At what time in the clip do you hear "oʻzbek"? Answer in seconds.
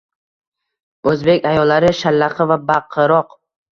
1.11-1.45